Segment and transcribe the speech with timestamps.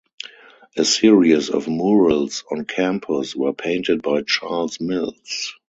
[0.77, 5.53] A series of murals on campus were painted by Charles Mills.